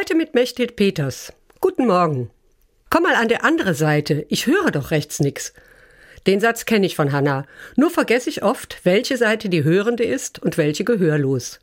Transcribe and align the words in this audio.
Heute 0.00 0.14
mit 0.14 0.34
Mechthild 0.34 0.76
Peters. 0.76 1.30
Guten 1.60 1.86
Morgen. 1.86 2.30
Komm 2.88 3.02
mal 3.02 3.16
an 3.16 3.28
der 3.28 3.44
andere 3.44 3.74
Seite, 3.74 4.24
ich 4.30 4.46
höre 4.46 4.70
doch 4.70 4.92
rechts 4.92 5.20
nix. 5.20 5.52
Den 6.26 6.40
Satz 6.40 6.64
kenne 6.64 6.86
ich 6.86 6.96
von 6.96 7.12
Hannah, 7.12 7.44
nur 7.76 7.90
vergesse 7.90 8.30
ich 8.30 8.42
oft, 8.42 8.78
welche 8.84 9.18
Seite 9.18 9.50
die 9.50 9.62
hörende 9.62 10.04
ist 10.04 10.38
und 10.38 10.56
welche 10.56 10.84
gehörlos. 10.84 11.60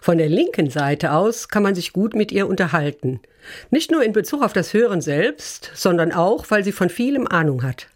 Von 0.00 0.16
der 0.16 0.30
linken 0.30 0.70
Seite 0.70 1.12
aus 1.12 1.50
kann 1.50 1.62
man 1.62 1.74
sich 1.74 1.92
gut 1.92 2.14
mit 2.14 2.32
ihr 2.32 2.46
unterhalten. 2.46 3.20
Nicht 3.68 3.90
nur 3.90 4.02
in 4.02 4.14
Bezug 4.14 4.42
auf 4.42 4.54
das 4.54 4.72
Hören 4.72 5.02
selbst, 5.02 5.70
sondern 5.74 6.10
auch, 6.10 6.46
weil 6.48 6.64
sie 6.64 6.72
von 6.72 6.88
vielem 6.88 7.28
Ahnung 7.28 7.62
hat. 7.62 7.88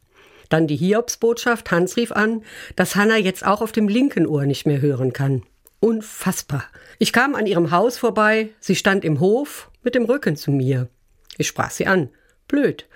Dann 0.51 0.67
die 0.67 0.77
Hiobsbotschaft, 0.77 1.71
Hans 1.71 1.97
rief 1.97 2.13
an, 2.13 2.43
dass 2.77 2.95
Hannah 2.95 3.17
jetzt 3.17 3.47
auch 3.47 3.63
auf 3.63 3.73
dem 3.73 3.89
linken 3.89 4.27
Ohr 4.27 4.45
nicht 4.45 4.67
mehr 4.67 4.83
hören 4.83 5.15
kann. 5.15 5.45
Unfassbar. 5.81 6.65
Ich 6.99 7.13
kam 7.13 7.35
an 7.35 7.47
ihrem 7.47 7.71
Haus 7.71 7.99
vorbei, 7.99 8.51
sie 8.59 8.75
stand 8.75 9.05
im 9.05 9.21
Hof 9.21 9.71
mit 9.83 9.95
dem 9.95 10.05
Rücken 10.05 10.37
zu 10.37 10.51
mir. 10.51 10.89
Ich 11.37 11.47
sprach 11.47 11.71
sie 11.71 11.87
an. 11.87 12.11
Blöd. 12.49 12.87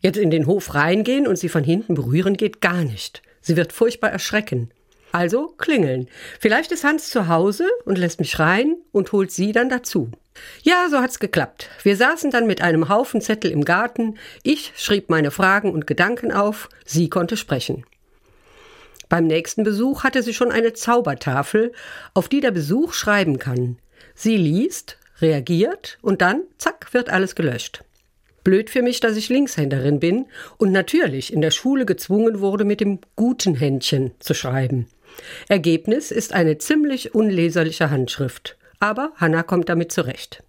Jetzt 0.00 0.18
in 0.18 0.30
den 0.30 0.46
Hof 0.46 0.74
reingehen 0.74 1.26
und 1.26 1.36
sie 1.36 1.48
von 1.48 1.64
hinten 1.64 1.94
berühren 1.94 2.36
geht 2.36 2.60
gar 2.60 2.84
nicht. 2.84 3.22
Sie 3.40 3.56
wird 3.56 3.72
furchtbar 3.72 4.10
erschrecken. 4.10 4.70
Also 5.12 5.48
klingeln. 5.58 6.08
Vielleicht 6.40 6.72
ist 6.72 6.84
Hans 6.84 7.08
zu 7.08 7.28
Hause 7.28 7.68
und 7.84 7.98
lässt 7.98 8.20
mich 8.20 8.38
rein 8.38 8.76
und 8.92 9.12
holt 9.12 9.30
sie 9.30 9.52
dann 9.52 9.68
dazu. 9.68 10.10
Ja, 10.62 10.88
so 10.90 10.98
hat's 10.98 11.20
geklappt. 11.20 11.70
Wir 11.82 11.96
saßen 11.96 12.30
dann 12.30 12.46
mit 12.46 12.62
einem 12.62 12.88
Haufen 12.88 13.20
Zettel 13.20 13.50
im 13.50 13.64
Garten. 13.64 14.18
Ich 14.42 14.72
schrieb 14.76 15.10
meine 15.10 15.30
Fragen 15.30 15.72
und 15.72 15.86
Gedanken 15.86 16.32
auf. 16.32 16.68
Sie 16.84 17.08
konnte 17.08 17.36
sprechen. 17.36 17.84
Beim 19.14 19.28
nächsten 19.28 19.62
Besuch 19.62 20.02
hatte 20.02 20.24
sie 20.24 20.34
schon 20.34 20.50
eine 20.50 20.72
Zaubertafel, 20.72 21.70
auf 22.14 22.28
die 22.28 22.40
der 22.40 22.50
Besuch 22.50 22.94
schreiben 22.94 23.38
kann. 23.38 23.78
Sie 24.16 24.36
liest, 24.36 24.98
reagiert 25.20 25.98
und 26.02 26.20
dann, 26.20 26.42
zack, 26.58 26.92
wird 26.92 27.10
alles 27.10 27.36
gelöscht. 27.36 27.84
Blöd 28.42 28.70
für 28.70 28.82
mich, 28.82 28.98
dass 28.98 29.16
ich 29.16 29.28
Linkshänderin 29.28 30.00
bin 30.00 30.26
und 30.56 30.72
natürlich 30.72 31.32
in 31.32 31.42
der 31.42 31.52
Schule 31.52 31.86
gezwungen 31.86 32.40
wurde, 32.40 32.64
mit 32.64 32.80
dem 32.80 32.98
guten 33.14 33.54
Händchen 33.54 34.10
zu 34.18 34.34
schreiben. 34.34 34.88
Ergebnis 35.46 36.10
ist 36.10 36.32
eine 36.32 36.58
ziemlich 36.58 37.14
unleserliche 37.14 37.90
Handschrift. 37.90 38.56
Aber 38.80 39.12
Hanna 39.14 39.44
kommt 39.44 39.68
damit 39.68 39.92
zurecht. 39.92 40.42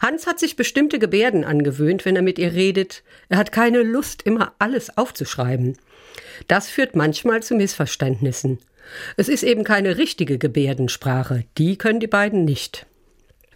Hans 0.00 0.26
hat 0.26 0.38
sich 0.40 0.56
bestimmte 0.56 0.98
Gebärden 0.98 1.44
angewöhnt, 1.44 2.04
wenn 2.04 2.16
er 2.16 2.22
mit 2.22 2.38
ihr 2.38 2.54
redet. 2.54 3.02
Er 3.28 3.38
hat 3.38 3.52
keine 3.52 3.82
Lust, 3.82 4.22
immer 4.22 4.54
alles 4.58 4.96
aufzuschreiben. 4.96 5.76
Das 6.48 6.68
führt 6.68 6.96
manchmal 6.96 7.42
zu 7.42 7.54
Missverständnissen. 7.54 8.58
Es 9.16 9.28
ist 9.28 9.42
eben 9.42 9.62
keine 9.62 9.98
richtige 9.98 10.38
Gebärdensprache, 10.38 11.44
die 11.58 11.76
können 11.76 12.00
die 12.00 12.06
beiden 12.06 12.44
nicht. 12.44 12.86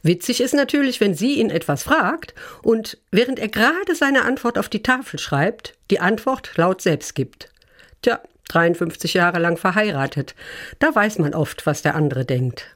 Witzig 0.02 0.42
ist 0.42 0.52
natürlich, 0.52 1.00
wenn 1.00 1.14
sie 1.14 1.40
ihn 1.40 1.48
etwas 1.48 1.84
fragt 1.84 2.34
und 2.62 2.98
während 3.10 3.38
er 3.38 3.48
gerade 3.48 3.94
seine 3.94 4.26
Antwort 4.26 4.58
auf 4.58 4.68
die 4.68 4.82
Tafel 4.82 5.18
schreibt, 5.18 5.74
die 5.90 5.98
Antwort 5.98 6.52
laut 6.56 6.82
selbst 6.82 7.14
gibt. 7.14 7.48
Tja, 8.02 8.20
53 8.48 9.14
Jahre 9.14 9.38
lang 9.38 9.56
verheiratet, 9.56 10.34
da 10.78 10.94
weiß 10.94 11.18
man 11.20 11.34
oft, 11.34 11.64
was 11.64 11.80
der 11.80 11.94
andere 11.94 12.26
denkt. 12.26 12.66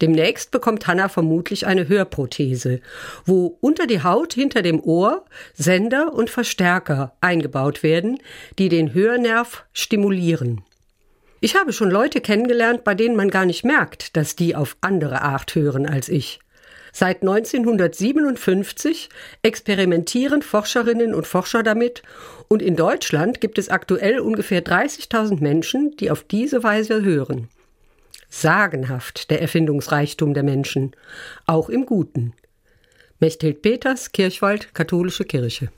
Demnächst 0.00 0.50
bekommt 0.50 0.86
Hanna 0.86 1.08
vermutlich 1.08 1.66
eine 1.66 1.88
Hörprothese, 1.88 2.80
wo 3.24 3.58
unter 3.60 3.86
die 3.86 4.02
Haut 4.02 4.34
hinter 4.34 4.62
dem 4.62 4.82
Ohr 4.82 5.24
Sender 5.54 6.12
und 6.12 6.30
Verstärker 6.30 7.16
eingebaut 7.20 7.82
werden, 7.82 8.18
die 8.58 8.68
den 8.68 8.92
Hörnerv 8.92 9.64
stimulieren. 9.72 10.62
Ich 11.40 11.56
habe 11.56 11.72
schon 11.72 11.90
Leute 11.90 12.20
kennengelernt, 12.20 12.84
bei 12.84 12.94
denen 12.94 13.16
man 13.16 13.30
gar 13.30 13.44
nicht 13.44 13.64
merkt, 13.64 14.16
dass 14.16 14.34
die 14.34 14.56
auf 14.56 14.76
andere 14.80 15.22
Art 15.22 15.54
hören 15.54 15.86
als 15.86 16.08
ich. 16.08 16.40
Seit 16.96 17.22
1957 17.22 19.08
experimentieren 19.42 20.42
Forscherinnen 20.42 21.12
und 21.12 21.26
Forscher 21.26 21.62
damit 21.62 22.02
und 22.48 22.62
in 22.62 22.76
Deutschland 22.76 23.40
gibt 23.40 23.58
es 23.58 23.68
aktuell 23.68 24.20
ungefähr 24.20 24.64
30.000 24.64 25.42
Menschen, 25.42 25.96
die 25.96 26.10
auf 26.10 26.22
diese 26.22 26.62
Weise 26.62 27.02
hören. 27.02 27.48
Sagenhaft 28.40 29.30
der 29.30 29.40
Erfindungsreichtum 29.40 30.34
der 30.34 30.42
Menschen, 30.42 30.96
auch 31.46 31.68
im 31.68 31.86
Guten. 31.86 32.34
Mechthild 33.20 33.62
Peters, 33.62 34.10
Kirchwald, 34.10 34.74
Katholische 34.74 35.24
Kirche. 35.24 35.70